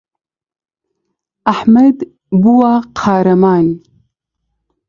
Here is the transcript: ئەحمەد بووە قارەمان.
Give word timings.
ئەحمەد 1.51 1.97
بووە 2.41 2.71
قارەمان. 2.99 3.67